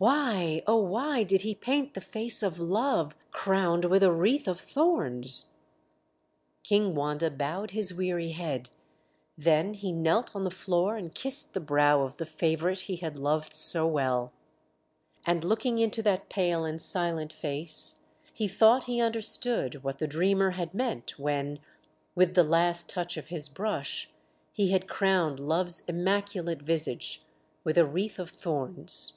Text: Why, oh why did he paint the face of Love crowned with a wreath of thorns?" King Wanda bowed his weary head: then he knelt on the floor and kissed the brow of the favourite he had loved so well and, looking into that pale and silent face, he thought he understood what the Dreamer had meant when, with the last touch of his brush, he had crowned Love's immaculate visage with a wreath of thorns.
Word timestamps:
Why, 0.00 0.62
oh 0.68 0.76
why 0.80 1.24
did 1.24 1.42
he 1.42 1.56
paint 1.56 1.94
the 1.94 2.00
face 2.00 2.44
of 2.44 2.60
Love 2.60 3.16
crowned 3.32 3.84
with 3.86 4.04
a 4.04 4.12
wreath 4.12 4.46
of 4.46 4.60
thorns?" 4.60 5.46
King 6.62 6.94
Wanda 6.94 7.32
bowed 7.32 7.72
his 7.72 7.92
weary 7.92 8.30
head: 8.30 8.70
then 9.36 9.74
he 9.74 9.90
knelt 9.90 10.36
on 10.36 10.44
the 10.44 10.52
floor 10.52 10.94
and 10.96 11.12
kissed 11.12 11.52
the 11.52 11.58
brow 11.58 12.02
of 12.02 12.18
the 12.18 12.26
favourite 12.26 12.82
he 12.82 12.98
had 12.98 13.16
loved 13.16 13.52
so 13.54 13.88
well 13.88 14.32
and, 15.26 15.42
looking 15.42 15.78
into 15.78 16.00
that 16.04 16.28
pale 16.28 16.64
and 16.64 16.80
silent 16.80 17.32
face, 17.32 17.96
he 18.32 18.46
thought 18.46 18.84
he 18.84 19.00
understood 19.00 19.82
what 19.82 19.98
the 19.98 20.06
Dreamer 20.06 20.50
had 20.50 20.72
meant 20.74 21.18
when, 21.18 21.58
with 22.14 22.36
the 22.36 22.44
last 22.44 22.88
touch 22.88 23.16
of 23.16 23.30
his 23.30 23.48
brush, 23.48 24.08
he 24.52 24.70
had 24.70 24.86
crowned 24.86 25.40
Love's 25.40 25.82
immaculate 25.88 26.62
visage 26.62 27.24
with 27.64 27.76
a 27.76 27.84
wreath 27.84 28.20
of 28.20 28.30
thorns. 28.30 29.14